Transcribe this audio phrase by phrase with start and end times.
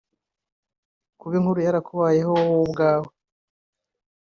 [1.19, 3.09] Kuba inkuru yarakubayeho wowe ubwawe